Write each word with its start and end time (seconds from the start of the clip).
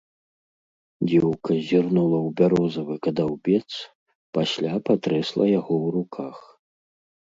Дзеўка 1.11 1.57
зірнула 1.67 2.17
ў 2.21 2.29
бярозавы 2.41 2.95
кадаўбец, 3.05 3.65
пасля 4.41 4.73
патрэсла 4.93 5.43
яго 5.59 5.73
ў 5.85 5.99
руках. 6.03 6.37